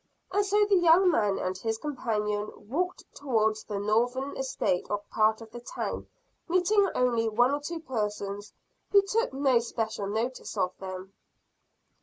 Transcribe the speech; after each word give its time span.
And 0.31 0.43
so 0.43 0.65
the 0.65 0.77
young 0.79 1.11
man 1.11 1.37
and 1.37 1.55
his 1.55 1.77
companion 1.77 2.49
walked 2.67 3.03
towards 3.13 3.63
the 3.63 3.77
north 3.77 4.17
eastern 4.35 4.81
part 5.11 5.41
of 5.41 5.51
the 5.51 5.59
town, 5.59 6.07
meeting 6.49 6.89
only 6.95 7.29
one 7.29 7.51
or 7.51 7.61
two 7.61 7.81
persons, 7.81 8.51
who 8.89 9.03
took 9.03 9.31
no 9.31 9.59
special 9.59 10.07
notice 10.07 10.57
of 10.57 10.75
them. 10.79 11.13